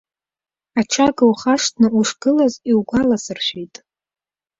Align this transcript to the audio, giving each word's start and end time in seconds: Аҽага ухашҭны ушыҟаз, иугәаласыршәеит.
Аҽага 0.79 1.23
ухашҭны 1.29 1.87
ушыҟаз, 1.99 2.53
иугәаласыршәеит. 2.69 3.75